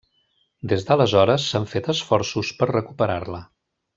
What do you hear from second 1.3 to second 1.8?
s'han